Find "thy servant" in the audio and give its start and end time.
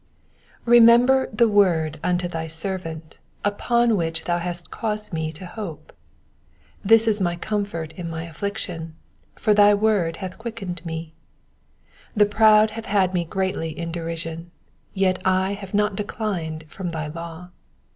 2.27-3.19